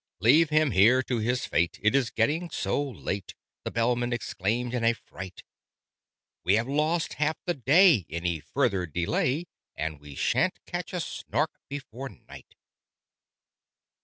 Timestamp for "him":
0.49-0.71